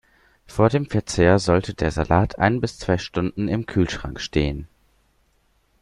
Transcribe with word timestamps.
Vor 0.47 0.69
dem 0.69 0.87
Verzehr 0.89 1.37
sollte 1.37 1.75
der 1.75 1.91
Salat 1.91 2.39
ein 2.39 2.59
bis 2.59 2.79
zwei 2.79 2.97
Stunden 2.97 3.47
im 3.47 3.67
Kühlschrank 3.67 4.19
stehen. 4.19 4.67